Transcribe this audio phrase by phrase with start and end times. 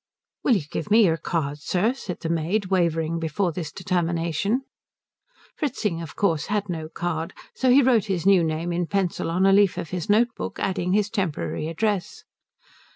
[0.43, 4.63] "Will you give me your card, sir?" said the maid, wavering before this determination.
[5.55, 9.45] Fritzing, of course, had no card, so he wrote his new name in pencil on
[9.45, 12.23] a leaf of his notebook, adding his temporary address.